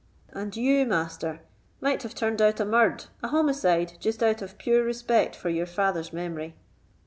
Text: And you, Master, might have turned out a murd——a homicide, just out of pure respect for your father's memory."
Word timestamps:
And 0.33 0.55
you, 0.57 0.87
Master, 0.87 1.41
might 1.79 2.01
have 2.01 2.15
turned 2.15 2.41
out 2.41 2.59
a 2.59 2.65
murd——a 2.65 3.27
homicide, 3.27 3.97
just 3.99 4.23
out 4.23 4.41
of 4.41 4.57
pure 4.57 4.83
respect 4.83 5.35
for 5.35 5.49
your 5.49 5.67
father's 5.67 6.11
memory." 6.11 6.55